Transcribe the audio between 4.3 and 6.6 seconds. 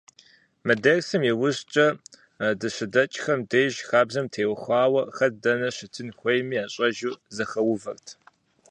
теухуауэ, хэт дэнэ щытын хуейми